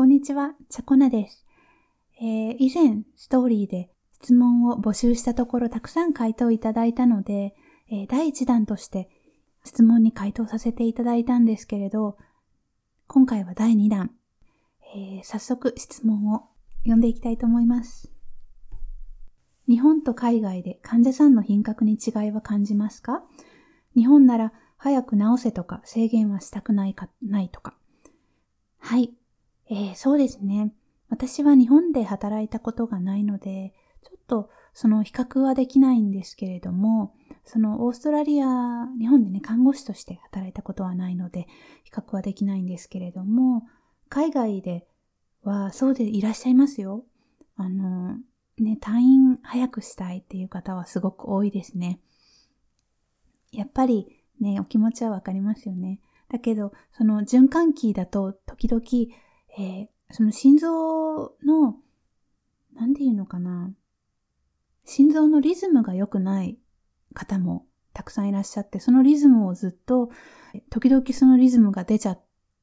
[0.00, 1.44] こんにちは、チャコナです。
[2.22, 3.90] えー、以前、ストーリーで
[4.22, 7.54] 質問を募集したところたくさん回答いただいたので、
[7.90, 9.10] えー、第1弾として
[9.62, 12.16] 質問に回答させていただいたんですけれど、
[13.08, 14.10] 今回は第2弾、
[14.96, 16.48] えー、早速質問を
[16.78, 18.10] 読んでいきたいと思います。
[19.68, 23.22] 日本と海外で患者さんの品格に違いは感じますか？
[23.94, 27.74] 日本なら早く治せとか制限はしたくないか、ないとか。
[28.78, 29.12] はい。
[29.70, 30.72] えー、そうですね。
[31.08, 41.46] 私は日本で働いたことがないので、ちょっとその比較はできないんですけれども、そのオーストラリア、日本でね、看護師として働いたことはないので、
[41.84, 43.62] 比較はできないんですけれども、
[44.08, 44.86] 海外で
[45.42, 47.04] はそうでいらっしゃいますよ。
[47.56, 48.16] あの、
[48.58, 52.00] ね、退院早くしたいっていう方はすごく多いですね。
[53.52, 56.00] やっぱりね、お気持ちはわかりますよね。
[56.28, 58.82] だけど、その循環器だと時々
[59.58, 60.68] えー、その心臓
[61.44, 61.76] の、
[62.74, 63.72] なんていうのかな。
[64.84, 66.58] 心臓のリズムが良くない
[67.14, 70.10] 方もたくさんいらっしゃって、そのリズムをずっと、
[70.70, 72.22] 時々そのリズムが出ちゃっ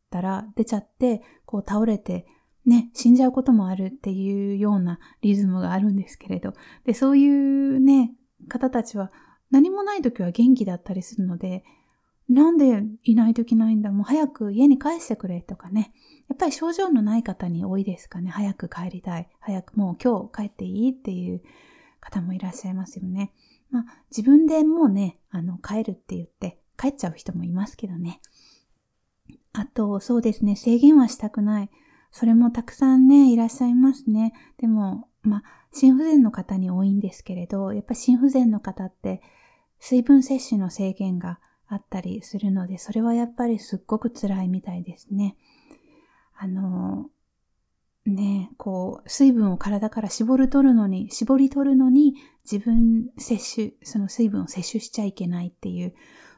[0.10, 2.26] たら、出ちゃって、こう倒れて、
[2.66, 6.54] ね、死んじゃうこともあるっていうようなリズムがあるんですけれど、
[6.86, 8.14] で、そういうね、
[8.50, 9.12] 方たちは
[9.52, 11.64] 何もない時は元気だったりするので、
[12.30, 15.94] なんでいないといけないんだもう早く家に帰してくれとかね。
[16.30, 18.30] やっぱり症状のない方に多いですかね。
[18.30, 19.30] 早く帰りたい。
[19.40, 21.42] 早くもう今日帰っていいっていう
[22.00, 23.34] 方もいらっしゃいますよね。
[23.72, 28.22] まあ自分でもうね、あの帰るって言って帰っちゃう人もいますけどね。
[29.54, 31.70] あと、そうですね、制限はしたくない。
[32.12, 34.34] それもたくさんね、いらっしゃいますね。
[34.58, 39.22] でも、まあ、心不全の方に多いんですけれど、やっぱ心不全の方って
[39.80, 45.36] 水分摂取の制限があったりするので、それはやっぱりすっごく辛いみたいですね。
[46.38, 47.10] あの、
[48.06, 52.16] ね、こう、水分を体から絞り取るのに、絞り取るのに
[52.50, 55.94] 自分摂取、その水分を摂取しちゃいけないっていう、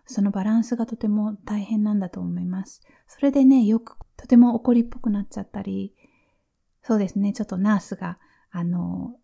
[0.06, 2.82] そのバランスがとても大変なんだと思います。
[3.08, 5.94] それでね、よくとても怒りっぽくなっちゃったり、
[6.82, 8.18] そうですね、ちょっとナースが、
[8.50, 9.16] あの、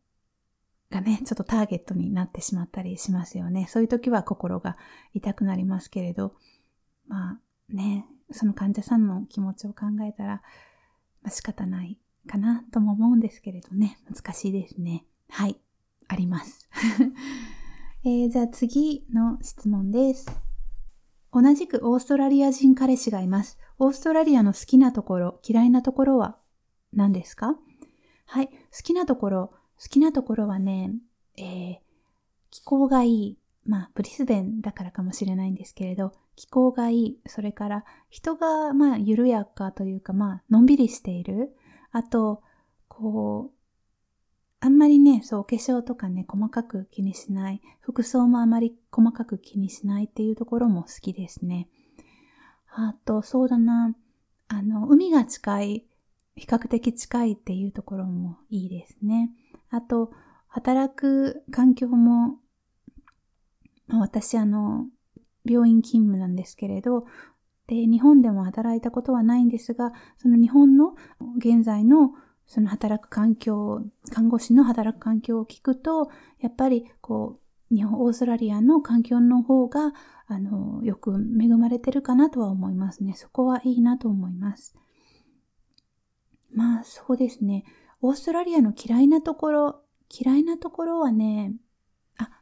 [0.92, 3.66] がね、ちょっとターゲットになってしまったりしますよね。
[3.68, 4.78] そういう時は心が
[5.14, 6.36] 痛くなりますけれど、
[7.08, 10.42] まあね、その患者さんの気持ちを考えたら、
[11.26, 15.06] まあ、仕方ないかなとも思うんですけれどね、難しいですね。
[15.28, 15.60] はい、
[16.08, 16.70] あります。
[18.06, 20.28] えー、じゃあ次の質問です。
[21.34, 23.58] 同じくオーストラリア人彼氏がいます。
[23.80, 26.38] オーストラリアの好きなところ、嫌いなところは
[26.94, 27.58] 何ですか？
[28.28, 28.54] はい、好
[28.84, 29.48] きなところ、
[29.82, 30.94] 好きなところはね、
[31.38, 31.78] えー、
[32.52, 33.40] 気候がいい。
[33.66, 37.20] まあ、ブリスベンだからかもしれないんですけれど、気候がいい。
[37.28, 41.56] それから、人が、まあ、緩やかというか、まあ、のんびりしている。
[41.92, 42.42] あと、
[42.88, 43.56] こう、
[44.60, 47.62] あんまりね、そう、お化粧とかね、細かく気にしない。
[47.82, 51.70] 服装もあまり細かく気にしないっていうところも好きですね。
[52.68, 53.96] あと、そうだな。
[54.48, 55.86] あの、海が近い、
[56.36, 59.32] 比較的近いっていうところもいいですね。
[59.70, 60.12] あと、
[60.48, 62.40] 働く環境も、
[63.88, 64.88] ま、私あの、
[65.46, 67.06] 病院勤務なんですけれど、
[67.68, 70.96] で、日本でも働いたことはないんですが、その日本の
[71.38, 72.12] 現在の
[72.46, 77.40] その働く環境、看護師の働く環境を聞くと、やっぱりこ
[77.72, 79.94] う、日本、オーストラリアの環境の方が、
[80.28, 83.14] あの、よく恵まれてるかなとは思いますね。
[83.14, 84.76] そこはいいなと思います。
[86.52, 87.66] まあ、そうですね。
[88.02, 91.54] オーストラリアの嫌いなところ、嫌いなところはね、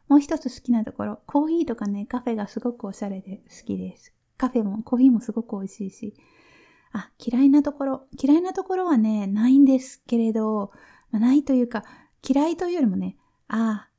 [0.08, 1.22] もう一つ好きなところ。
[1.26, 4.14] コーヒーとかね、カフェがすごくおしゃれで好きです。
[4.38, 6.14] カフェも、コーヒーもすごく美味しいし。
[6.92, 8.08] あ、嫌いなところ。
[8.22, 10.72] 嫌いなところはね、ないんですけれど、
[11.12, 11.84] まあ、ないというか、
[12.28, 13.90] 嫌いというよりもね、ああ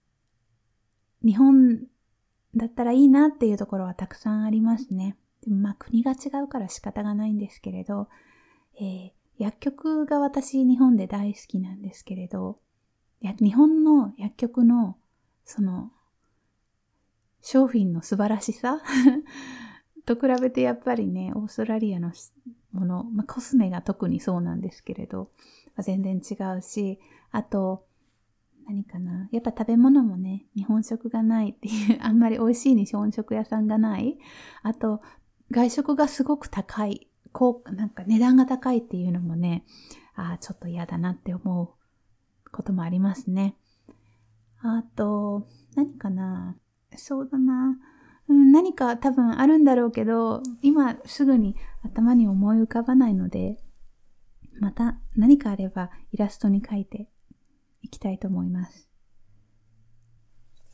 [1.24, 1.80] 日本
[2.54, 5.16] だったらいいなっていうところはたくさんありますね。
[5.42, 8.08] でもまあ国が違うから仕方がないんですけれど、
[8.80, 12.58] えー、薬局が私日本で大好きなんですけれど、
[13.22, 14.96] 日本の薬局の
[15.44, 15.90] その
[17.46, 18.80] 商品の素晴らしさ？
[20.06, 22.10] と比べてやっぱりね、オーストラリアの
[22.72, 25.30] もの、まあ、コスメが特にそうなんですけれど、
[25.76, 26.98] まあ、全然違うし、
[27.30, 27.86] あと、
[28.66, 29.28] 何かな？
[29.30, 34.18] やっぱ食べ物もね、日本食がないっていう、 あんまり美味しい日本食屋さんがない。
[34.62, 35.02] あと、
[35.50, 37.08] 外食がすごく高い。
[37.32, 39.66] こう、なんか値段が高いっていうのもね、
[40.14, 41.68] ああ、ちょっと嫌だなって思う
[42.50, 43.54] こともありますね。
[44.62, 46.56] あと、何かな？
[46.96, 47.78] そうだな。
[48.28, 53.62] うん、何か多分あるんだろうけど、今すぐに頭に思い浮かばないので、
[54.60, 57.10] また何かあればイラストに描いて
[57.82, 58.88] いきたいと思います。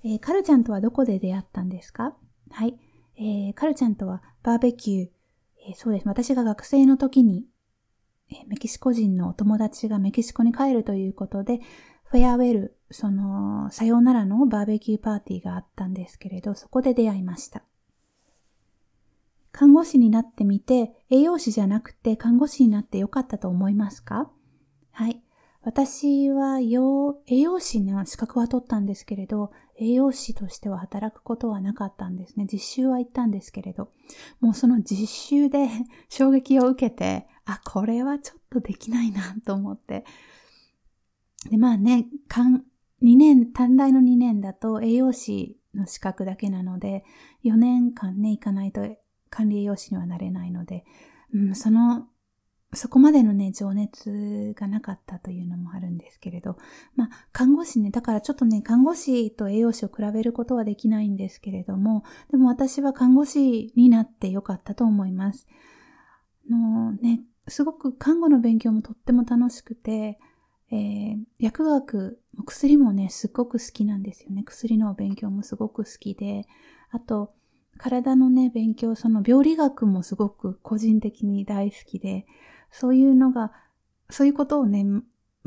[0.05, 2.17] えー、カルちゃんとはどこで出会ったんですか？
[2.51, 2.79] はい。
[3.17, 5.09] えー、カルちゃんとはバーベキュー、
[5.69, 6.09] えー、そうです。
[6.09, 7.47] 私が学生の時に、
[8.31, 11.61] えメキシコ人のお友達がメキシコに帰るということで、
[12.05, 17.63] フェアウェル、その、さようならのバーベキューパーティーがあったんですけれど、そこで出会いました。
[19.53, 24.31] 看護師になってみて、栄養士じゃなくて看護師になってよかったと思いますか？
[24.93, 25.23] はい。
[25.63, 32.47] 私は栄養士の資格は取ったんですけれど、栄養士としては働くことはなかったんですね。
[32.51, 33.93] 実習は行ったんですけれど、
[34.41, 35.69] もうその実習で
[36.09, 40.05] 衝撃を受けて、あ、これはちょっとできないなと思って。
[41.51, 42.07] で、まあね、
[43.03, 47.05] 2年、短大の2年だと栄養士の資格だけなので、
[47.45, 48.83] 4年間ね、行かないと
[49.31, 50.85] 管理栄養士にはなれないので、
[51.33, 52.07] うん、その、
[52.73, 56.57] そこまでのね、情熱がなかったというのもあるんですけれど、
[56.95, 65.49] まあ、看護師ね、だからちょっとね、看護師と栄養士を比べることはできないんですけれども、でも私は看護師になってよかったと思います。
[66.49, 70.21] のね、すごく看護の勉強もとっても楽しくて、
[70.73, 74.45] えー、薬学、薬もね、すっごく好きなんですよね。
[74.45, 76.47] 薬の勉強もすごく好きで、
[76.91, 77.33] あと、
[77.77, 82.27] 体のね、勉強、その病理学もすごく個人的に大好きで、
[82.71, 83.53] そういうのが、
[84.11, 84.85] そういうことをね、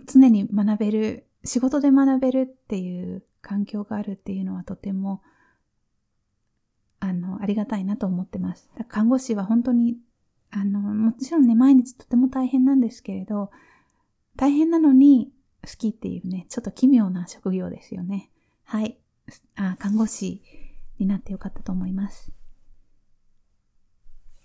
[0.06, 5.22] 常に学べる、仕事で学べるっていう環境があるっていうのはとても、
[7.00, 8.70] あの、ありがたいなと思ってます。
[8.88, 9.98] 看護師は本当に、
[10.52, 13.52] あの、もちろんね、毎日とても大変なんですけれど、
[14.36, 15.32] 大変なのに
[15.66, 18.30] 好きっていうね、ちょっと奇妙な職業ですよね。
[18.64, 18.98] はい。
[19.56, 20.42] あ看護師
[21.00, 22.32] になってよかったと思います。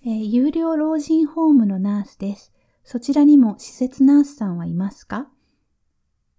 [0.04, 2.52] えー、有料老人ホームのナースです。
[2.84, 5.28] そちらにも施設ナースさんはいますか？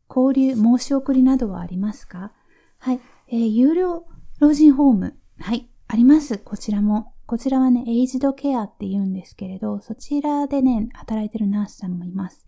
[0.10, 2.32] 交流、申し送りなどはありますか？
[2.78, 4.06] はい、えー、有料
[4.40, 5.18] 老人ホーム。
[5.40, 6.38] はい、あります。
[6.38, 7.14] こちらも。
[7.26, 12.48] こちらはね、エイジドケアって言うんですけれど、そちらでね、働いてるナースさんもいます。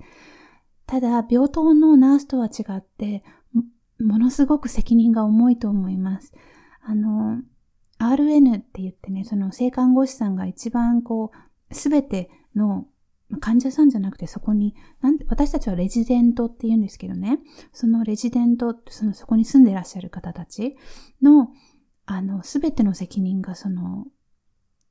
[0.91, 3.23] ただ、病棟のナースとは違って、
[3.97, 6.33] ものすごく責任が重いと思います。
[6.81, 7.41] あの、
[7.97, 11.31] RN って言ってね、その性看護師さんが一番こ
[11.69, 12.87] う、すべての
[13.39, 17.39] 患者さんじゃなくてそこに、なん私たちはレジデントって言うんですけどね、
[17.71, 20.75] そのレジデント、そのそこに住んでらっしゃる方たち
[21.21, 21.47] の、
[22.05, 24.07] あの、すべての責任がその、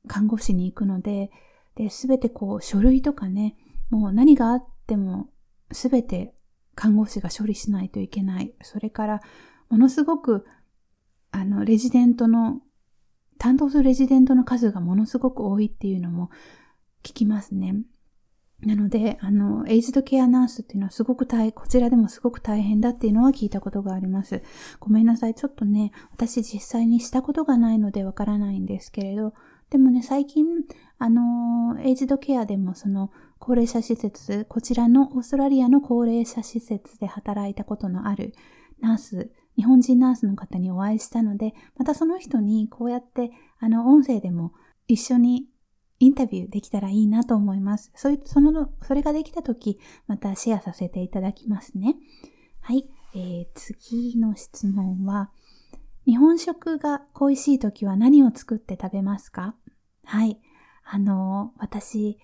[0.07, 1.29] 看護師に行くので、
[1.75, 3.55] で、すべてこう、書類とかね、
[3.91, 5.29] もう何があっても、
[5.73, 6.33] すべて
[6.75, 8.53] 看護師が処理しないといけない。
[8.61, 9.21] それから、
[9.69, 10.45] ものすごく、
[11.31, 12.61] あの、レジデントの
[13.37, 16.29] 担当するレジデントの数がものすごく多いっていうのも
[17.03, 17.75] 聞きますね。
[18.59, 24.43] なので、あの、エイズドケアナースっていうのはすごく大、こちらでもすごく大変だっていうのは聞いたことがあります。
[24.79, 25.33] ごめんなさい。
[25.33, 29.33] ちょっとね、私実際にしたことがないのでわからないんですけれど、
[29.71, 30.45] でもね、最近、
[30.99, 33.09] あの、エイズドケアでもその、
[33.39, 38.35] 高齢者施設、こちらのオーストラリアの高齢者施設で働いたことのある
[38.81, 44.53] ナース日本人ナースの方にお会いしたので、またその人にこうやってあの音声でも
[44.87, 45.47] 一緒に
[45.99, 47.91] インタビューできたらいいなと思います。
[47.95, 51.95] そういうその、それができたとき、またシェアさせていただきますね。
[52.59, 52.89] はい。
[53.13, 55.31] えー、次の質問は、
[56.05, 59.55] 日本食が恋しいときは何を作って食べますか？
[60.11, 60.41] はい。
[60.83, 62.17] あの、私、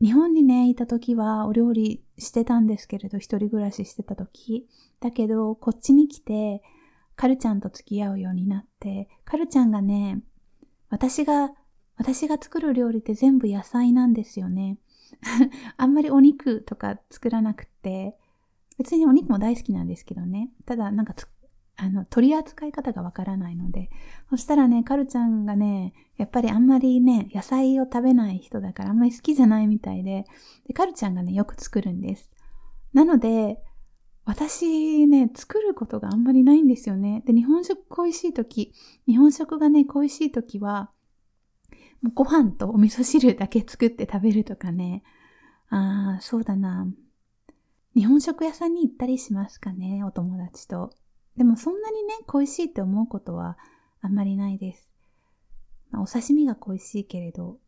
[0.00, 4.68] 日本にね、いた時はお料理してたんですけれど、一人暮らししてた時。
[5.00, 6.62] だけど、こっちに来て、
[7.16, 10.20] カルちゃんと付き合うようになって、カルちゃんがね、
[10.88, 11.50] 私が、
[11.96, 14.78] 私が作る料理って全部野菜なんですよね。
[15.76, 18.16] あんまりお肉とか作らなくて、
[18.78, 20.52] 別にお肉も大好きなんですけどね。
[20.64, 21.16] ただ、なんか
[21.76, 23.90] あの、取り扱い方がわからないので。
[24.30, 30.24] そしたらね、カルちゃんがね、やっぱりあんまりね、野菜を食べない人だからあんまり好きじゃないみたいで、
[30.66, 32.30] でカルちゃんがね、よく作るんです。
[32.92, 33.62] なので、
[34.24, 37.22] 私ね、作ることがあんまりないんですよね。
[37.26, 38.72] で、日本食恋しい時、
[39.06, 40.90] 日本食がね、恋しい時は、
[42.02, 45.04] もうご飯とお味噌汁だけ作って食べるとかね。
[45.68, 46.88] ああ、そうだな。
[47.94, 50.92] 日本食屋さんに行ったりしますかね、お友達と。
[51.36, 53.56] でもそんなにね、恋しいって思うことは
[54.00, 54.90] あんまりないです。
[55.90, 57.58] まあ、お刺身が恋しいけれど、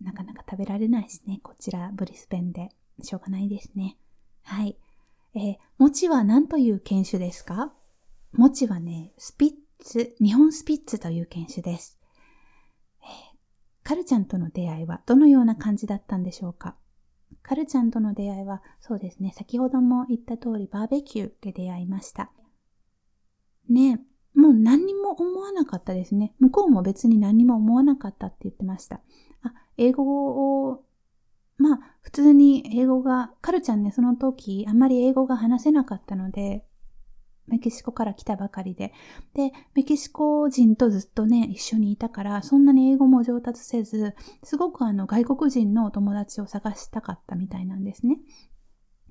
[0.00, 2.70] なかなか食べられないしね、こちらブリスベンで。
[3.02, 3.96] しょうがないですね。
[4.44, 4.78] はい。
[5.34, 7.72] えー、餅は何という犬種ですか？
[8.30, 11.98] 餅はね、スピッツ、日本スピッツという犬種です。
[13.02, 13.08] えー、
[13.82, 16.76] カルちゃんとの出会いはどのような感じだったんでしょうか？
[17.42, 22.30] カルちゃんとの出会いは、そうですね、先ほども言った通りバーベキューで出会いました。
[23.68, 23.98] ね
[24.34, 26.34] もう何にも思わなかったですね。
[26.40, 29.00] 向こうも別に何にも思わなかったって言ってました。
[29.42, 30.84] あ、英語を、
[31.56, 36.66] まあ、普通に英語が、カルちゃんね、その時、あんまり英語が話せなかったので、
[37.46, 38.92] メキシコから来たばかりで。
[39.34, 48.18] で、メキシコ人とずっとね、一緒にいたから、そんなに英語も上達せず、すごくあの、外国人のお友達を探したかったみたいなんですね。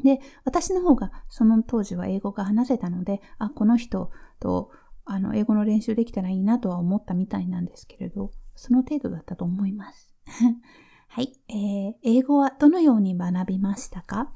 [0.03, 4.71] で、私の方がその当時は英語が話せたので、あ、この人と
[5.05, 10.15] あの英語の練習できたらいいなとは思ったみたいなんですけれど、その程度だったと思います。
[11.07, 14.31] はい、えー、英語はどのように学びましたか？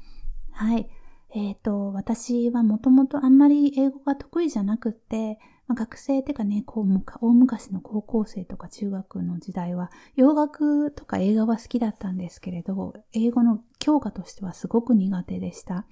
[0.50, 0.88] はい。
[1.30, 15.84] えっ、ー、と、私はもともとあんまり英語が得意じゃなくて、まあ、学生っていうかね、こう大昔の高校生とか中学の時代は洋楽とか映画は好きだったんですけれど、英語の教科としてはすごく苦手でした。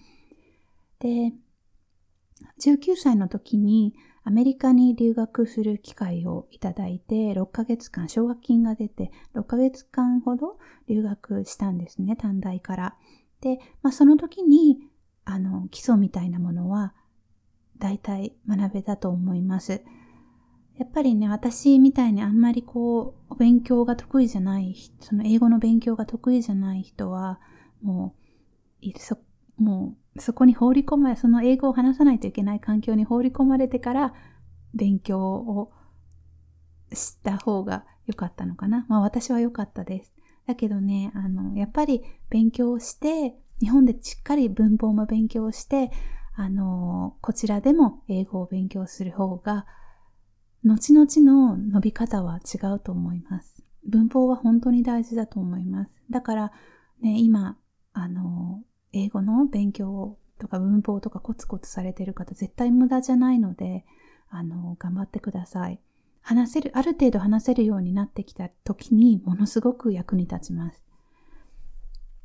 [0.99, 1.35] で、
[2.61, 3.95] 19歳の時に
[4.27, 12.97] アメリカに留学する機会をいただいて、6ヶ月間奨学金が出て、6ヶ月間ほど留学したんですね、短大から。
[13.41, 14.79] で、まあ、その時に、
[15.25, 16.93] あの、基礎みたいなものは、
[17.79, 19.85] 大体学べたと思います。
[20.77, 27.39] やっぱりね、私みたいにあんまりこう、お勉強が得意じゃないその英語の勉強が得意じゃない人は、
[27.81, 28.17] も
[28.83, 29.19] う、いそ、
[29.57, 34.15] もう、そこに放り込まれ、その英語を話さないといけない環境に放り込まれてから
[34.75, 35.73] 勉強を
[36.93, 38.87] した方が良かったのかな。
[38.89, 40.15] まあ私は良かったです。
[40.47, 45.91] だけどね、あの、やっぱり勉強して、日本でしっかり文法も勉強して、
[46.35, 49.67] あの、こちらでも英語を勉強する方が、
[50.65, 53.63] 後々の伸び方は違うと思います。
[53.89, 55.91] 文法は本当に大事だと思います。
[56.11, 56.53] だから、
[57.01, 57.57] ね、今、
[57.93, 58.63] あの、
[58.93, 63.85] 英語の勉強とか文法とかコツコツされてる方、絶対無駄じゃないので、
[64.29, 65.81] あの、頑張ってください。
[66.21, 70.83] 話せる、ある程度話せるようになってきた時に、ものすごく役に立ちます。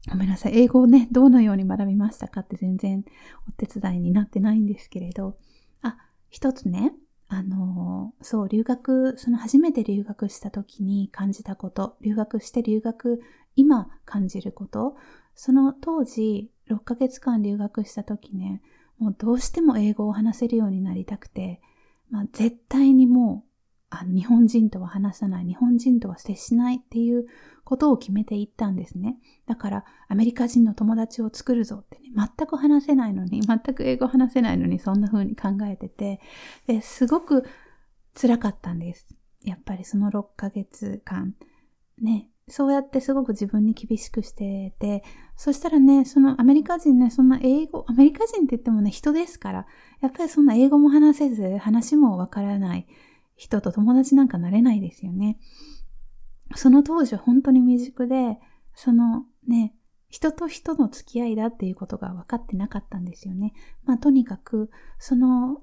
[0.10, 0.58] ごめんなさい。
[0.58, 3.06] 英語をね、どのように学びましたかって全然
[3.48, 5.38] お手伝いになってないんですけれど、
[5.84, 5.98] あ、
[6.30, 6.94] 一つね、
[7.28, 13.22] あの、そう、留学、その初めて留学した時に感じたこと、留学して留学、
[13.56, 14.98] 今感じること、
[15.44, 18.62] その当時、6ヶ月間留学した時ね、
[19.00, 21.62] もうどうしても英語を話せるようになりたくて、
[22.12, 23.50] まあ、絶対にもう
[23.90, 27.26] あの日本人とは話さない、日本人とは接しないっていう
[27.64, 29.18] ことを決めていったんですね。
[29.48, 36.22] だからアメリカ人の友達を作るぞってね、全く話せないのに、 全く英語話せないのにそんな風に考えてて、
[36.68, 37.46] ですごく
[38.14, 39.08] 辛かったんです。
[39.44, 41.34] やっぱりその6ヶ月間、
[42.00, 45.04] ね、そうやってすごく自分に厳しくしてて、
[45.38, 49.68] そしたらね、そのアメリカ人ね、そんな英語、アメリカ人って言ってもね、人ですから、
[50.02, 52.88] やっぱりそんな英語も話せず、話もわからない。
[53.38, 55.40] 人と友達なんかなれないですよね。
[56.56, 58.38] その当時は本当に未熟で、
[58.76, 59.74] そのね、
[60.10, 63.54] 人と人の付き合いだっていうことが分かってなかったんですよね。
[63.86, 65.62] まあとにかく、その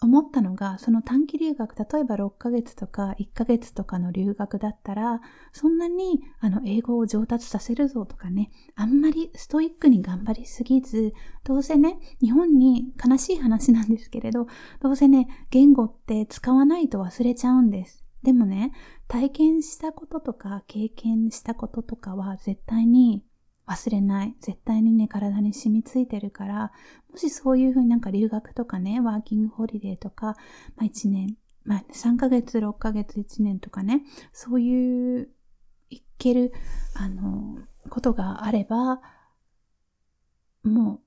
[0.00, 5.20] 思ったのが、その短期留学、例えば6ヶ月とか1ヶ月とかの留学だったら、
[5.52, 14.46] そんなにあの英語を上達させるぞとかね、あんまりストイックに頑張りすぎず、どうせね、日本に悲しい話なんですけれど、
[14.80, 18.04] どうせね、言語って使わないと忘れちゃうんです。
[18.22, 18.72] でもね、
[19.08, 23.24] 体験したこととか経験したこととかは絶対に
[23.68, 24.34] 忘れない。
[24.40, 26.72] 絶対にね、体に染みついてるから、
[27.10, 30.36] もしそういうふうになんか留学とかね、ワーキングホリデーとか、
[30.76, 35.28] まあ1年、まあ3ヶ月、6ヶ月、1年とかね、そういう
[35.90, 36.52] いける、
[36.94, 37.58] あの、
[37.90, 39.00] ことがあれば、
[40.64, 41.00] も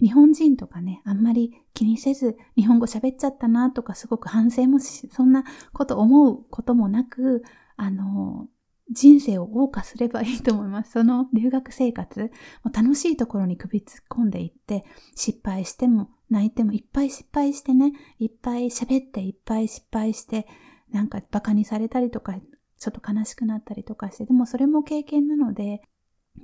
[0.00, 7.42] う日本人とかね、あんまり気にせず、日本語喋っちゃったなとか、すごく反省もし、そんなこと思うこともなく、
[7.76, 8.48] あの、
[8.90, 10.92] 人生を謳歌すればいいと思います。
[10.92, 12.30] その留学生活、
[12.72, 20.46] 楽しいところに首突っ込んでいって、失敗しても泣いてもいっぱい失敗してね、いっぱい喋っていっぱい失敗して、
[20.90, 22.38] なんか馬鹿にされたりとか、
[22.78, 25.82] ちょっと悲しくなったりとかして、でもそれも経験なので、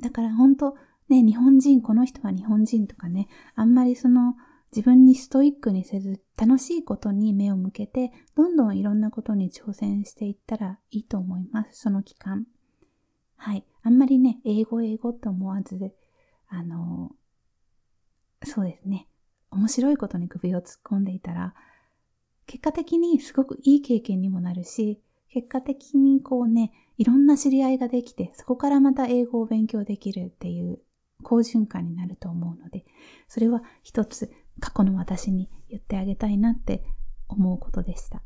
[0.01, 0.75] だから本当
[1.09, 4.37] ね、日本人、この人は日本人とかね、あんまりその
[4.75, 12.47] 自分にストイックにせず、楽しいことに目を向けて、どんどんいろんなことに挑戦していったらいいと思います、その期間。
[13.37, 13.65] はい。
[13.83, 15.93] あんまりね、英語英語って思わず、
[16.49, 17.11] あの、
[18.45, 19.09] そうですね。
[19.51, 21.55] 面白いことに首を突っ込んでいたら、
[22.47, 30.81] 結果的にすごくいい経験にもなるし、結果的にこうね、いろんな知り合いができて、そこからまた英語を勉強できるっていう
[31.23, 32.85] 好循環になると思うので、
[33.29, 36.83] それは一つ過去の私に言ってあげたいなって
[37.29, 38.23] 思うことでした。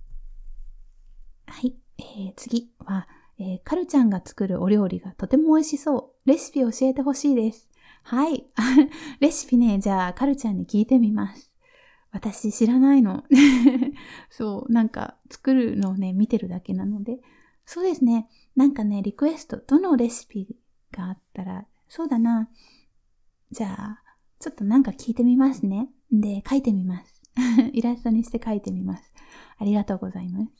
[1.47, 3.07] はい、えー、次は、
[3.39, 6.29] えー、カルちゃんが作るお料理がとても美味しそう。
[6.29, 7.69] レシピ教えてほしいです。
[8.03, 8.45] はい。
[9.21, 11.55] レシピね、じゃあ、カルちゃんに聞いてみます。
[12.11, 13.25] 私知らないの。
[14.31, 17.21] そう、なんか作るのをね、見てるだけなので。
[17.67, 18.29] そうですね。
[18.57, 20.57] なんかね、リクエスト、どのレシピ
[20.93, 22.51] があったら、そうだな。
[23.51, 24.03] じゃあ、
[24.39, 25.89] ちょっとなんか聞いてみますね。
[26.13, 27.23] で、書いてみます。
[27.73, 29.13] イラストにして書いてみます。
[29.59, 30.53] ありがとうございます。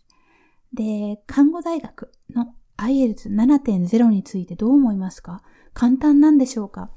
[0.73, 5.43] で、看護大学の IELTS7.0 についてどう思いますか？
[5.73, 6.91] 簡単なんでしょうか？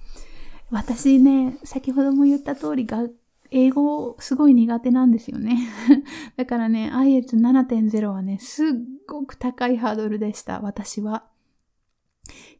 [0.71, 3.07] 私ね、先ほども言った通りが、
[3.51, 5.57] 英語すごい苦手なんですよね。
[6.35, 8.69] だからね、IELTS7.0 はね、すっ
[9.07, 11.29] ごく高いハードルでした、私は。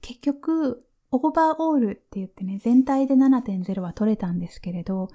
[0.01, 5.10] 結局、オーバーオールって言ってね、全体で7.0は取れたんですけれど、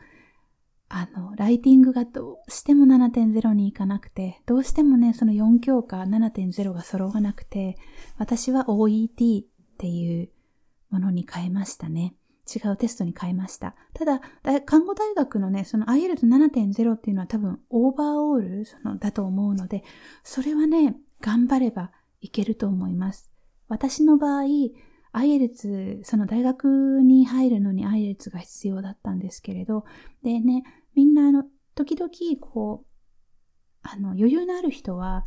[0.94, 7.78] あの、ライティングがどうしても7.0に行かなくて、どうしてもね、その4教科7.0が揃わなくて、
[8.18, 9.46] 私は OET っ
[9.78, 10.28] ていう
[10.90, 12.14] ものに変えましたね。
[12.54, 13.74] 違うテストに変えました。
[13.94, 14.20] ただ、
[14.66, 19.84] 看護大学のね、その IELTS7.0 っていうのは多分オーバーオールそのだと思うので、
[20.22, 23.30] それはね、頑張ればいけると思います。
[23.68, 24.42] 私の場合、
[25.14, 29.86] IELTS、その大学に入るのに IELTS が必要だったんですけれど、
[30.22, 31.44] でね、みんなあの、
[31.74, 32.92] 時々こう、
[33.82, 35.24] あの、余裕のある人は、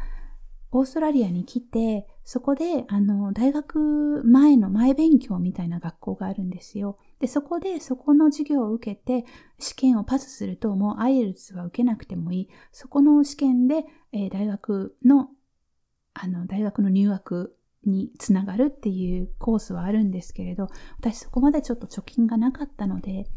[0.72, 6.98] オーストラリアに来て、そこで、あの、大学前の前勉強みたいな学校があるんですよ。
[7.20, 9.26] で、そこで、そこの授業を受けて、
[9.58, 12.50] 試験をパスすると、もう IELTS は受けなくてもいい。
[12.74, 15.30] そこの試験で、えー、大学の、
[16.14, 17.56] あの、大学の入学
[17.86, 20.68] につながるっていうコースはあるんですけれど、
[21.00, 23.28] 私そこまでちょっと貯金がなかったので、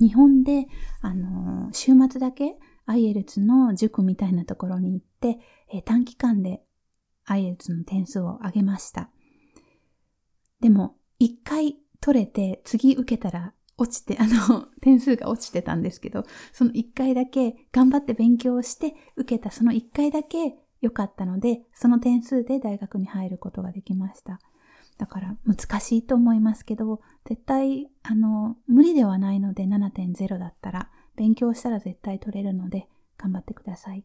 [0.00, 0.66] 日本で、
[1.02, 5.38] あの、週末だけ IELTS の塾みたいなところに行って、
[5.72, 6.62] え、短期間で
[7.26, 9.10] IELTS の点数を上げました。
[10.60, 24.40] でも、一回取れて次受けたら落ちて、あの、 点数が落ちてたんですけど、その一回だけ頑張って勉強して受けたその一回だけ良かったので、その点数で大学に入ることができました。
[25.00, 32.86] だから難しいと思いますけど、絶対、あの、無理ではないので7.0だったら、勉強したら絶対取れるので、
[33.16, 34.04] 頑張ってください。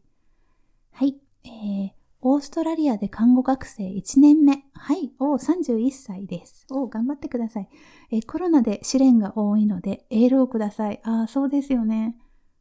[0.92, 1.18] はい。
[1.44, 1.90] えー、
[2.22, 4.64] オーストラリアで看護学生1年目。
[4.72, 5.12] はい。
[5.18, 6.66] お31歳です。
[6.70, 7.68] お頑張ってください、
[8.10, 11.02] えー、コロナで試練が多いので、エールをください。
[11.04, 12.16] ああ、そうですよね。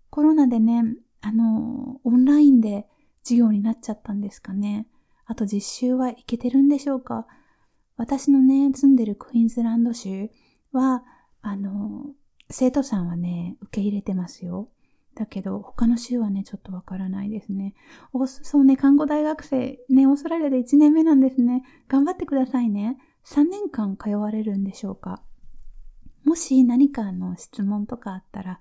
[0.09, 0.83] コロナでね、
[1.21, 2.85] あの、オンラインで
[3.23, 4.87] 授業になっちゃったんですかね。
[5.25, 7.25] あと実習はいけてるんでしょうか
[7.97, 10.29] 私のね、住んでるクイーンズランド州
[10.71, 11.03] は、
[11.41, 12.07] あの、
[12.49, 14.69] 生徒さんはね、受け入れてますよ。
[15.15, 17.73] だけど、他の州はね、ちょっとわからないですね。
[18.27, 21.63] そうね、看護大学生、ね、オーストラリアで1年目なんですね。
[21.87, 22.97] 頑張ってくださいね。
[23.25, 25.23] 3年間通われるんでしょうか
[26.25, 28.59] もし何かの質問とかあったら、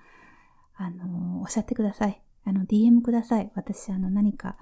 [0.77, 2.23] あの、おっしゃってください。
[2.45, 3.51] あの、DM ください。
[3.55, 4.57] 私、あの、何か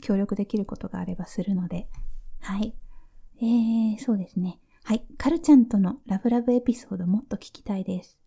[0.00, 1.88] 協力できることがあればするので。
[2.40, 2.74] はい。
[3.40, 4.58] えー、そうですね。
[4.84, 5.04] はい。
[5.16, 8.18] カルちゃんとのラブラブエピソードもっと聞きたいです。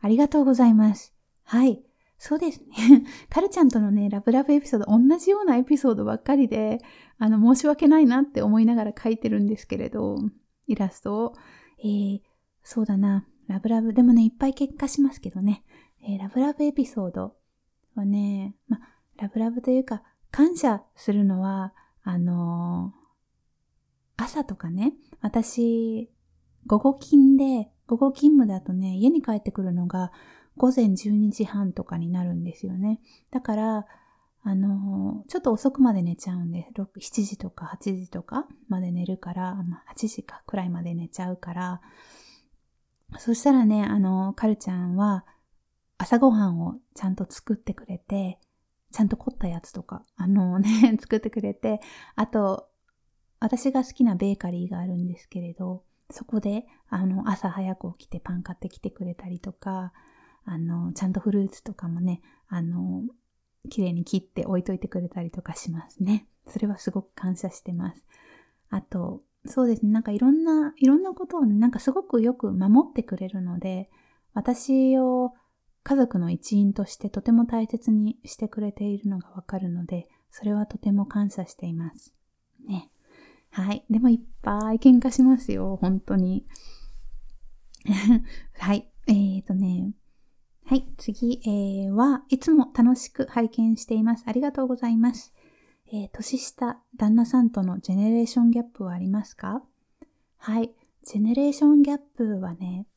[0.00, 1.14] ありがとうございます。
[1.42, 1.82] はい。
[2.18, 3.04] そうですね。
[3.28, 6.80] カルちゃんとのね、ラブラブエピソード、同じようなエピソードばっかりで、
[7.18, 10.16] あの、申し訳ないなって思いながら書いてるんですけれど、
[10.66, 11.34] イラストを。
[11.80, 12.20] えー、
[12.62, 13.26] そうだな。
[13.48, 13.92] ラブラブ。
[13.92, 15.64] でもね、いっぱい結果しますけどね。
[16.02, 17.36] えー、ラブラブエピソード
[17.94, 18.80] はね、ま、
[19.16, 23.03] ラブラブというか、感謝するのは、あのー
[24.16, 26.10] 朝とかね、私、
[26.66, 30.12] 午後勤で、午後勤務だとね、家に帰ってくるのが
[30.56, 33.00] 午前12時半とかになるんですよね。
[33.30, 33.86] だから、
[34.46, 41.80] あの、ちょっと遅くまで寝ちゃうんで、7時とか8時とかまで寝るから、まあ、8時かくらいまで寝ちゃうから、
[43.18, 45.24] そしたらね、あの、カルちゃんは
[45.98, 48.38] 朝ごはんをちゃんと作ってくれて、
[48.92, 51.80] ちゃんと凝ったやつとか、あのね、 作ってくれて、
[52.14, 52.68] あと、
[53.44, 59.92] 私が好きなベーカリーがあるんですけれど、そこで、あの、朝早く起きてパン買ってきてくれたりとか、
[60.46, 63.02] あの、ちゃんとフルーツとかもね、あの、
[63.68, 66.26] 綺麗に切って置いといてくれたりとかしますね。
[66.48, 68.06] それはすごく感謝してます。
[68.70, 73.90] あと、そうですね、なんかいろんな、いろんなことをね、なんかすごくよく守ってくれるので、
[74.32, 75.34] 私を
[75.82, 82.14] 家族の一員としてとても大切にしてくれているのがわかるので、それはとても感謝しています。
[82.66, 82.88] ね。
[83.54, 83.84] はい。
[83.88, 86.44] でもいっぱい喧嘩しますよ、本当に。
[88.58, 88.90] はい。
[89.06, 89.92] えーとね。
[90.64, 90.92] はい。
[90.96, 94.24] 次、えー、は、いつも楽しく拝見しています。
[94.26, 95.32] ありがとうございます。
[95.92, 99.62] えー、年下旦那さんとのジェネレーションギャップはありますか？
[100.36, 100.74] はい。
[101.04, 102.88] ジェネレーションギャップはね、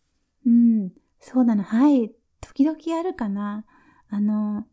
[0.44, 1.64] うん、そうだな。
[1.64, 2.16] はい。
[2.42, 3.64] 時々あるかな。
[4.10, 4.66] あの、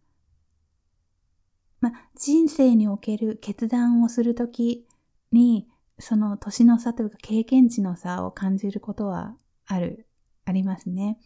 [1.80, 4.86] ま、人生における決断をするとき
[5.30, 5.68] に、
[5.98, 10.06] その年の差というか経験値の差を感じることはある、
[10.44, 11.18] ありますね。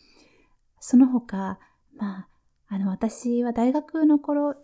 [0.80, 1.58] その他、
[1.96, 2.28] まあ、
[2.68, 4.54] あの、私は大学の頃、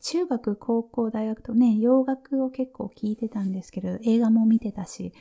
[0.00, 5.12] 中学、高校、大学とね、洋楽を結構聴いてたんですけど、映画も見てたし、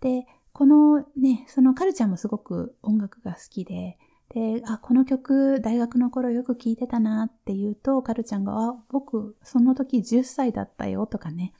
[0.00, 3.98] で、このね、そのカルチャーもすごく音楽が好きで、
[4.30, 11.52] で、あ、この曲大学の頃よく聴いてたなって言うと、カルちゃんが、あ、僕その時10歳だったよとかね、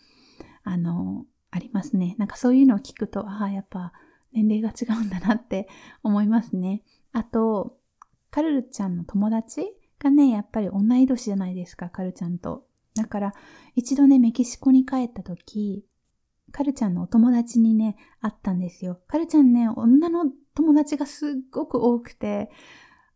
[0.65, 2.15] あの、ありますね。
[2.19, 3.93] なんかそういうのを聞くと、ああ、やっぱ
[4.33, 5.69] 年齢が違うんだなって
[6.03, 6.83] 思いますね。
[7.13, 7.79] あと、
[8.31, 9.67] カルルちゃんの友達
[9.99, 12.67] がね、やっぱり同い年じゃないですか、カルちゃんと。
[12.95, 13.35] だから、
[13.75, 15.87] 一度ね、メキシコに帰った時、
[16.53, 19.01] カルちゃんのお友達にね、会ったんですよ。
[19.07, 22.51] カルちゃんね、女の友達がすっごく多くて、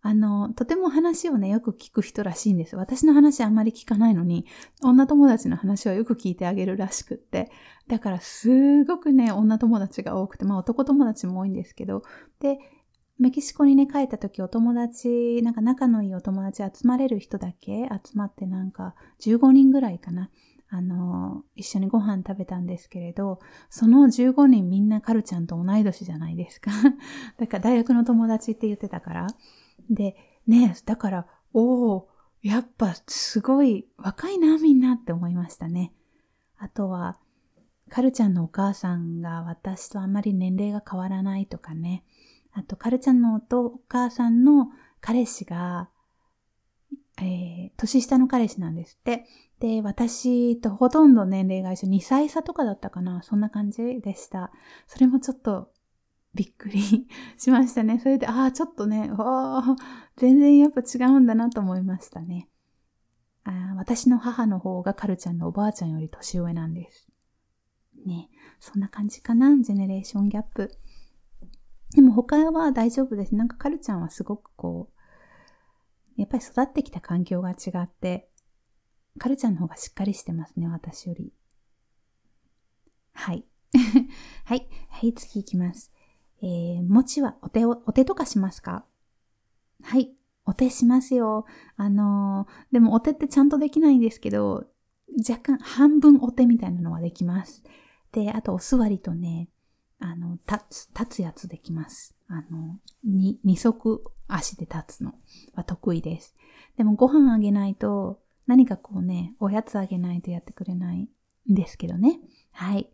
[0.04, 2.74] あの、とても話をね、よく聞く人らしいんです。
[2.74, 4.46] 私の話あんまり聞かないのに、
[4.82, 7.52] 女友達の話はよく聞いてあげるらしくって。
[7.86, 12.02] だからすごくね、女友達が多くて、まあ男友達も多いんですけど、
[12.40, 12.58] で、
[13.18, 20.30] メキシコにね、帰った時お友達、なんか仲のいいお友達集まれる人だけ集まってなんか15人ぐらいかな。
[20.68, 23.38] あの、一緒にご飯食べたんですけれど、
[23.70, 26.72] その15人みんなカルちゃんと同い年じゃないですか。
[27.38, 29.26] だから大学の友達って言ってたから。
[29.94, 32.08] で、ね、だから、おお、
[32.42, 35.92] やっぱすごい若いなみんなって思いましたね。
[36.58, 37.18] あとは、
[37.88, 42.04] カルちゃんのお母さんが私とあんまり年齢が変わらないとかね。
[42.52, 44.68] あと、カルちゃんのお母さんの
[45.00, 45.90] 彼氏が、
[47.18, 49.26] えー、年下の彼氏なんですって。
[49.60, 54.50] で、私とほとんど年齢が一緒、2歳差とかだったかな、そんな感じでした。
[54.86, 55.71] それもちょっと
[56.34, 57.98] びっくりしましたね。
[57.98, 59.10] それで、ああ、ちょっとね、
[60.16, 62.48] 全然やっぱ違うんだなと思いましたね。
[63.44, 67.08] あ私の母の方がカルちゃんのおばあちゃんより年上なんです。
[68.06, 70.70] ね、そんな感じかな、ジェネレーションギャップ。
[71.94, 73.34] でも他は大丈夫です。
[73.34, 74.90] なんかカルちゃんはすごくこ
[76.16, 78.28] う、やっぱり育ってきた環境が違って、
[79.18, 81.32] カルちゃんの方がしっかりしてますね、私より。
[83.12, 83.44] はい。
[84.44, 84.68] はい。
[84.88, 85.92] はい、次いきます。
[86.42, 88.84] えー、餅はお手を、お手とかしますか？
[89.82, 90.12] はい。
[90.44, 91.46] お手しますよ。
[91.76, 94.66] あのー、でもお手ってちゃんとできないんですけど、
[95.28, 97.62] 若干半分お手みたいなのはできます。
[98.10, 99.48] で、あとお座りとね、
[100.00, 102.16] あの、立つ、立つやつできます。
[102.26, 105.14] あの、に、二足足で立つの
[105.54, 106.34] は得意です。
[106.76, 111.08] でもご飯あげないと、何かこうね、おやつあげないとやってくれないん
[111.54, 112.18] ですけどね。
[112.50, 112.90] はい。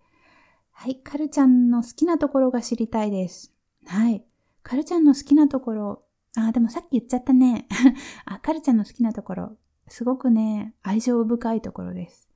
[0.80, 1.00] はい。
[1.02, 3.52] カルちゃんの好きなところが知りたいです。
[3.84, 4.24] はい。
[4.62, 6.02] カルちゃんの好きなところ。
[6.36, 7.66] あ、でもさっき言っちゃったね。
[8.24, 9.56] あ、カルちゃんの好きなところ。
[9.88, 12.28] すごくね、愛情深いところです。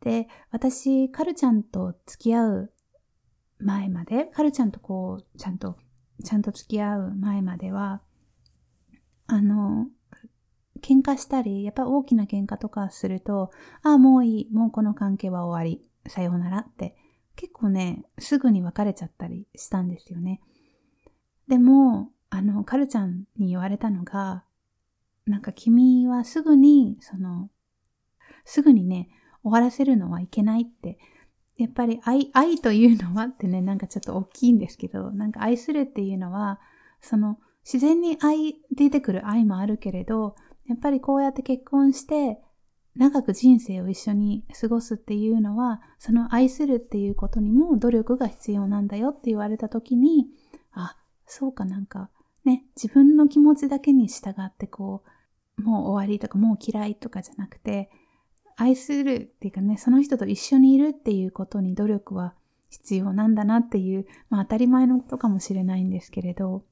[0.00, 2.72] で、私、カルちゃんと付き合う
[3.60, 5.76] 前まで、カルちゃんとこう、ちゃんと、
[6.24, 8.02] ちゃんと付き合う前までは、
[9.28, 9.86] あの、
[10.80, 13.52] 喧嘩したり、やっぱ大きな喧嘩とかすると、
[13.84, 16.96] ああ、もういい、もうこの関係は終わり、さようならって、
[17.36, 20.40] 結構ね、すぐに別れちゃったりしたんですよね。
[21.48, 24.44] でも、あの、カルちゃんに言われたのが、
[25.26, 27.50] なんか君はすぐに、その、
[28.44, 29.08] すぐにね、
[29.42, 30.98] 終わらせるのはいけないって、
[31.56, 36.60] やっぱり愛、愛というのはってね、なんかちょっと大きいんですけど、なんか愛するっていうのは、
[37.00, 42.38] その、自然に愛、出てくる愛もあるけれど、やっぱりこうやって結婚して
[42.96, 50.26] 長く人生を一緒に過ごすっていうのはその愛するっていうことにも努力が必要なんだよって言われた時に
[50.72, 52.10] あそうかなんか
[52.44, 55.02] ね自分の気持ちだけに従ってこ
[55.58, 57.90] うもう終わりとかもう嫌いとかじゃなくて
[58.56, 62.34] 愛するっていうかねその人と一緒にいるっていうことに努力は
[62.70, 66.64] 必要なんだなっていう、まあ、当たり前のことかもしれないんですけれど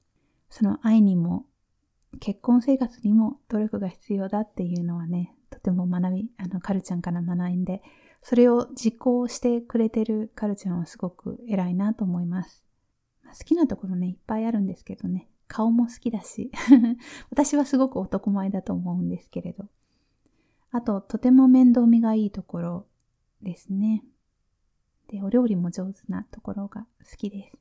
[0.50, 1.46] その愛にも
[2.20, 7.82] 結婚生活にも努力が必要だっていうのはね、とても学び、あの、カルちゃんから学んで、
[8.22, 12.64] それを実行してくれてるカルちゃんはすごく偉いなと思います。
[13.22, 16.50] ま好きなところね、いっぱいあるんですけどね、顔も好きだし、
[17.30, 19.68] 私はすごく男前だと思うんですけれど。
[20.70, 22.86] あと、とても面倒見がいいところ
[23.42, 24.04] ですね。
[25.08, 27.58] で、お料理も上手なところが好きです。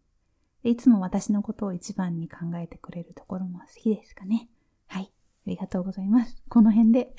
[0.64, 4.48] いつも私のことを一番に考えてくれるところも好きですかね。
[4.88, 5.12] はい。
[5.46, 6.42] ありがとうございます。
[6.50, 7.16] この辺で。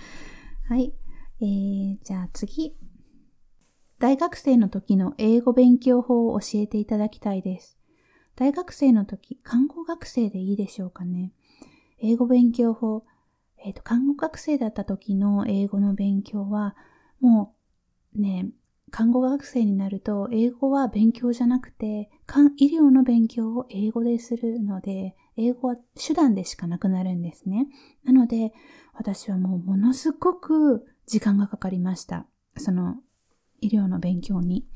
[0.68, 0.94] はい。
[1.40, 2.76] えー、じゃあ次。
[3.98, 7.78] 大学生の時の英語勉強法を教えていただきたいです。
[8.36, 11.32] 大学生の時、看護学生でいいでしょうかね。
[11.98, 13.04] 英語勉強法。
[13.58, 16.76] えっ、ー、と、看護学生だった時の英語の勉強は、
[17.20, 17.54] も
[18.14, 18.50] うね、
[18.90, 22.10] 看護学生になると、英語は勉強じゃなくて、
[22.56, 27.66] 医療の勉強を英語でするので、英語は手段でしかなくなるんですね。
[28.04, 28.52] なので、
[28.94, 32.26] 私はもうものすごく時間がかかりました。
[32.56, 32.96] その
[33.60, 34.66] 医療の勉強に。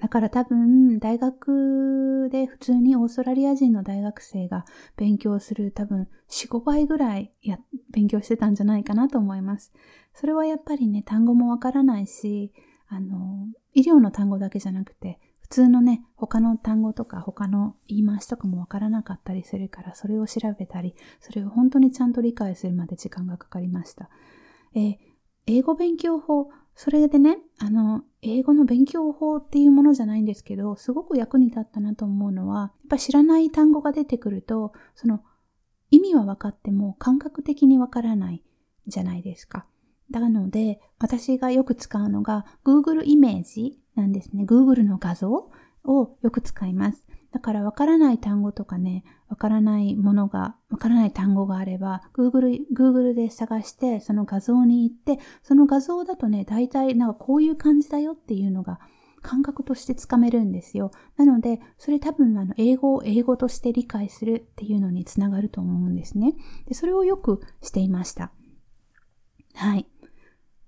[0.00, 4.64] だから多分、大学で普通にオーストラリア人の大学生が
[4.96, 7.58] 勉強する多分4、5倍ぐらいや
[7.90, 9.72] 勉強してたんじゃないかなと思います。
[10.14, 12.52] それはやっぱりね、単語もわからないし、
[12.88, 15.18] あの、医療の単語だけじゃなくて、
[15.50, 24.08] 通のね、他の単語とか他の言い回しとかもわからなかったりするから、それを調べたり、それを本当にちゃんと理解するまで時間がかかりました。
[24.74, 24.96] えー、
[25.46, 35.24] 英語勉強法、それでね、あの、英語の勉強法っていうものじゃないんですけど、すごく役に立ったなと思うのは、やっぱ知らない単語が出てくると、その
[35.90, 38.44] 意味は分かっても感覚的にわからない
[38.86, 39.66] じゃないですか。
[40.10, 44.44] なので、私がよく使うのが Google イメージなんですね。
[44.44, 47.06] Google の画像をよく使います。
[47.32, 58.80] だからわからない単語とかね、わからないものが、わからない単語があれば、Google、Google で探して、その画像に行って、その画像だとね、大体なんかこういう感じだよっていうのが
[59.22, 60.90] 感覚としてつかめるんですよ。
[61.16, 66.34] なので、それ多分あの英語を英語として理解するっていうのにつながると思うんですね。
[66.66, 68.32] でそれをよくしていました。
[69.54, 69.86] はい。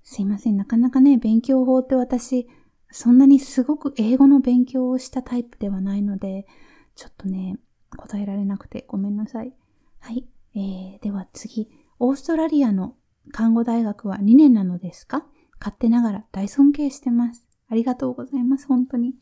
[0.04, 0.56] すいません。
[0.56, 2.46] なかなかね、勉強法って私、
[2.92, 6.46] そんなにすごく英語の勉強をしたタイプではないので、
[6.94, 7.58] ちょっとね、
[7.96, 9.52] 答えられなくてごめんなさい。
[9.98, 10.26] はい。
[10.54, 11.70] えー、では次。
[11.98, 12.96] オーストラリアの
[13.32, 15.26] 看護大学は2年なのですか？
[15.60, 17.46] 勝手ながら大尊敬してます。
[17.68, 18.66] ありがとうございます。
[18.66, 19.14] 本当に。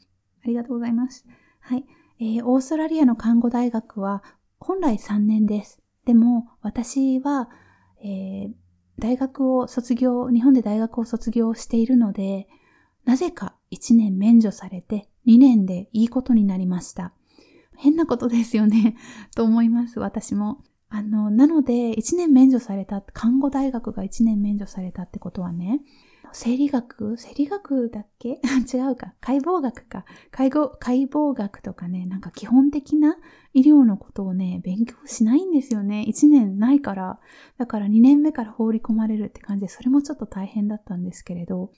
[0.43, 1.27] ありがとうございます。
[1.61, 1.85] はい。
[2.19, 4.23] えー、オーストラリアの看護大学は
[4.59, 5.81] 本来3年です。
[6.05, 7.51] でも私は、
[8.03, 8.53] えー、
[8.99, 12.49] 大学を卒業、日本で大学を卒業しているので、
[13.11, 17.13] なぜか1年免除されて2年でいいことになりました。
[17.77, 18.95] 変なことですよね
[19.35, 20.63] と思います、私も。
[20.89, 25.81] あの、なので、1年免除された、看護大学が1年免除されたってことはね、
[26.33, 28.41] 生理学生理学だっけ？
[28.73, 29.15] 違うか。
[29.21, 30.05] 解剖学か。
[30.31, 33.17] 解解剖学とかね、なんか基本的な
[33.55, 36.05] 医療のことをね、勉強しないんですよね。
[36.07, 37.19] 1年ないから。
[37.59, 41.73] だから2年目から放り込まれるって感じで、それもちょっと大変だったんですけれど。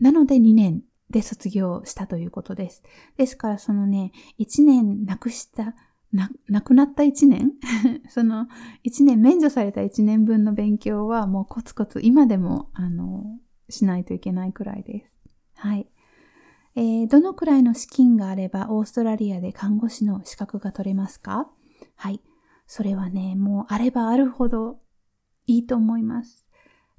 [0.00, 2.82] なので2年で卒業したということです。
[3.16, 5.74] ですからそのね、1年なくした
[6.12, 7.52] な、亡くなった1年？
[8.08, 8.46] その
[8.84, 15.12] 1年免除された1年分の勉強はもうコツコツ今でもあのしないといけないくらいです。
[15.56, 15.88] はい。
[16.76, 21.50] えー、どのくらいの資金があればオーストラリアで看護師の資格が取れますか？
[21.96, 22.20] はい。
[22.66, 24.80] それはね、もうあればあるほど
[25.46, 26.46] いいと思います。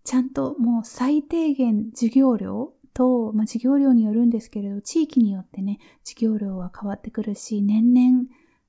[0.03, 8.23] ちゃんともう最低限授業料と、まあ、授業料によるんですけれど、地域によってね、授業料は変わってくるし、年々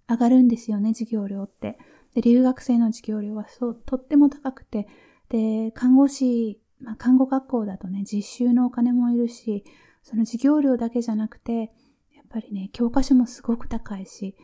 [0.07, 1.79] 上がるんですよね、授業料って。
[2.15, 4.87] で、留学生の授業料はそう、とっても高くて、
[5.31, 9.65] で、看護師まあ、看護学校だとね、実習のお金もいるし、
[10.03, 11.71] その授業料だけじゃなくて、
[12.15, 14.37] やっぱりね、教科書もすごく高いし、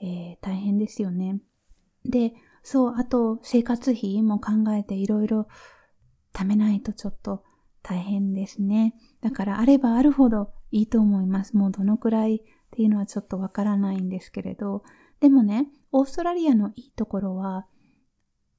[0.00, 1.40] えー、大変ですよね。
[2.04, 5.46] で、そう、あと生活費も考えていろいろ
[6.32, 7.44] 貯めないとちょっと
[7.84, 8.94] 大変ですね。
[9.20, 11.54] だからあればあるほどいいと思います。
[11.56, 14.82] もうどのくらいっていうのはちょっとわからないんですけれど。
[15.20, 17.66] でもね、オーストラリアのいいところは、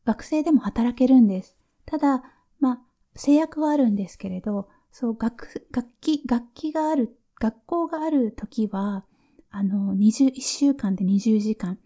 [0.05, 1.57] 学生でも働けるんです。
[1.85, 2.23] ただ、
[2.59, 2.81] まあ、
[3.15, 9.05] 制約はあるんですけれど、そう、学、楽器、楽器がある、学校がある時は、
[9.49, 11.79] あの、20、1週間で20時間、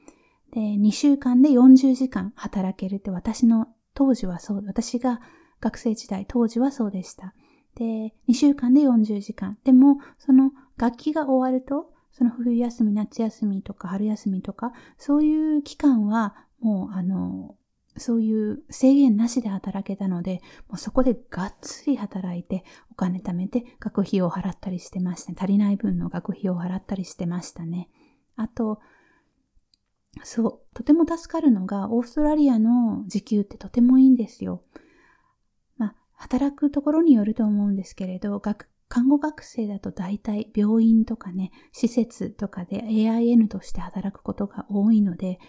[0.51, 5.21] で、2週間で40時間働けるって私の当時はそう、私が
[5.61, 7.33] 学生時代当時はそうでした。
[7.75, 9.57] で、2週間で40時間。
[9.63, 17.55] でも、その楽器が終わると、その冬休み、夏休みとか春休みとか、そういう期間はもう、あの、
[17.97, 25.33] そういう制限なしで働けたので、もうそこでがっつり働いて、お金貯めて学費を払ったりしてました。
[25.37, 27.89] 足りない分の学費を払ったりしてましたね。
[28.35, 28.79] あと、
[30.23, 34.63] そう、とても助かるのが、オーストラリアの時給ってとてもいいんですよ。
[36.19, 45.39] 働くところによると思うんですけれど、学看護学生だと大体病院とかね、施設とかで AIN として働くことが多いので、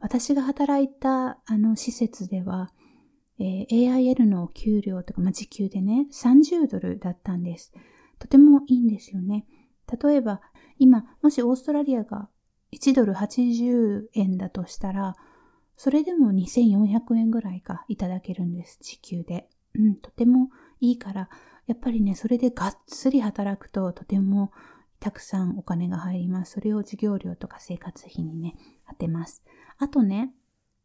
[0.00, 2.70] 私が働いたあの施設では、
[3.38, 7.72] えー、AIL の給料とか、まあ、時給でね、30ドルだったんです。
[8.18, 9.46] とてもいいんですよね。
[10.02, 10.40] 例えば、
[10.78, 12.28] 今、もしオーストラリアが
[12.72, 15.14] 1ドル80円だとしたら、
[15.76, 19.48] それでも2400円ぐらいかいただけるんです、時給で。
[19.74, 20.50] うん、とても
[20.80, 21.28] いいから、
[21.66, 24.52] やっぱりね、それでがっつり働くととても
[25.00, 26.52] たくさんお金が入ります。
[26.52, 28.54] それを授業料とか生活費にね、
[28.88, 29.42] 当てます。
[29.78, 30.32] あとね、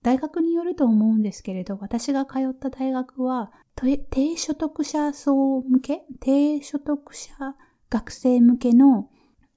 [0.04, 7.34] 大学によると思うんですけれど、私が通った大学は、低所得者層向け、低所得者
[7.90, 9.10] 学生向けの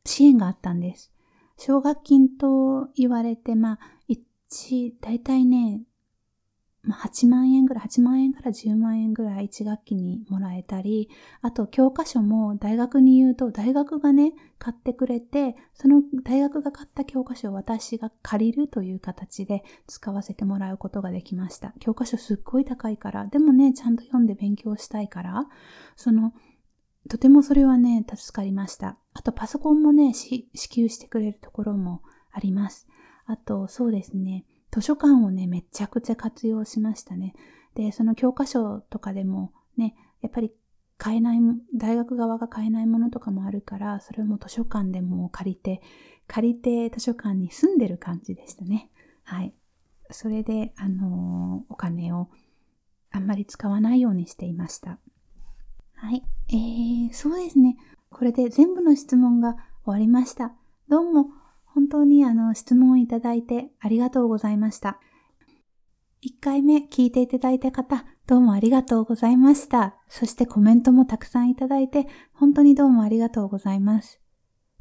[0.05, 1.13] 支援があったんです。
[1.59, 5.83] 奨学金と言われて、まあ、一、大体ね、
[6.95, 11.09] 8万円ぐらい、8万円から10万円ぐらい1学期にもらえたり、
[11.43, 21.75] あと教科書も大学に言うと大学がね、買ってくれて、その大学が買った教科書を私が借りるという形で使わせてもらうことができました。
[21.81, 25.47] 教科書すっごい高いから、でもね、ちゃんと読んで勉強したいから、
[25.97, 26.33] その、
[27.09, 28.99] とてもそれはね、助かりました。
[29.13, 32.89] あとパソコンもね、支給してくれるところもあります。
[33.27, 34.45] あと、そうですね。
[34.77, 37.35] 図書館をね、めちゃくちゃ活用しましたね。
[37.75, 40.53] で、その教科書とかでもね、やっぱり
[40.99, 41.39] 買えない、
[41.75, 45.81] 大学側が買えないものとかもあるから、それも図書館でも借りて、
[46.27, 48.91] 借りて図書館に住んでる感じでしたね。
[49.25, 49.55] はい。
[50.11, 52.29] それで、あのー、お金を
[53.11, 54.99] あんまり使わないようにしていました。
[55.95, 56.23] はい。
[56.51, 57.79] えー、そうですね。
[58.11, 60.53] これで全部の質問が終わりました。
[60.91, 61.31] どうも
[61.77, 64.99] 本当にあの質問いただいてありがとうございました。
[66.25, 69.95] 1回目聞いていただいた方、どうもありがとうございました。
[70.09, 74.23] そしてコメントもたくさんいただいて、本当にどうもありがとうございます。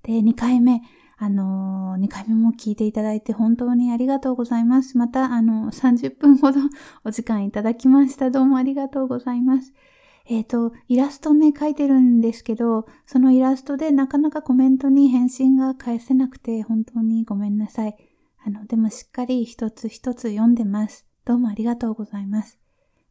[0.04, 0.84] で、2回目、
[1.18, 4.98] あのー、2回目も聞いていただいて本当にありがとうございます。
[4.98, 6.62] また、あの、30分ほど
[7.04, 8.32] お時間いただきました。
[8.32, 9.74] どうもありがとうございます。
[10.28, 17.96] えっ、ー、と、イラストね、書いてるんですけど、そのイラストでなかなかコメントに返信が返せなくて、本当にごめんなさい。
[18.44, 21.06] あの、でもしっかり一つ一つ読んでます。
[21.26, 22.60] どうもありがとうございます。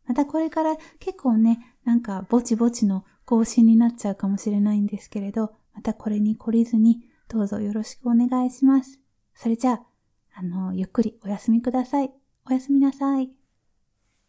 [0.06, 9.00] またこれから結構ね、なんかぼちぼちの更新になっちゃうかもしれないんですけれど、またこれに懲りずに、どうぞよろしくお願いします。
[9.34, 9.82] それじゃあ、
[10.34, 12.12] あの、ゆっくりお休みください。
[12.46, 13.43] おやすみなさい。